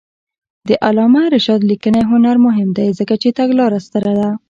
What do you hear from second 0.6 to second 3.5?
د علامه رشاد لیکنی هنر مهم دی ځکه چې